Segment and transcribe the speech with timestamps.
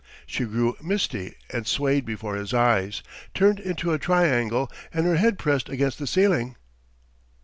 [0.25, 3.03] She grew misty and swayed before his eyes,
[3.35, 6.55] turned into a triangle and her head pressed against the ceiling.